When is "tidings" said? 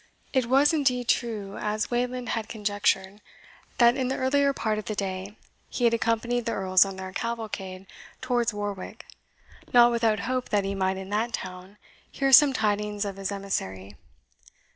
12.51-13.05